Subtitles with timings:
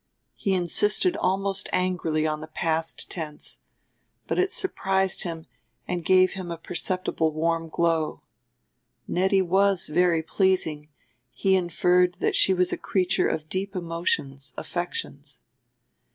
[0.33, 3.59] He insisted almost angrily on the past tense,
[4.25, 5.45] but it surprised him
[5.87, 8.23] and gave him a perceptible warm glow.
[9.07, 10.89] Nettie was very pleasing:
[11.31, 15.39] he inferred that she was a creature of deep emotions, affections.